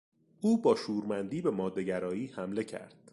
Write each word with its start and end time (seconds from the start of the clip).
او 0.41 0.61
با 0.61 0.75
شورمندی 0.75 1.41
به 1.41 1.51
ماده 1.51 1.83
گرایی 1.83 2.27
حمله 2.27 2.63
کرد. 2.63 2.95